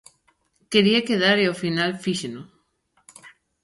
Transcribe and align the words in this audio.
Quería 0.71 1.05
quedar 1.09 1.37
e 1.43 1.45
ao 1.47 1.59
final 1.63 1.91
fíxeno. 2.03 2.41